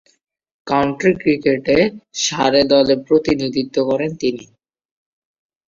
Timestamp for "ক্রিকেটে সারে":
1.21-2.61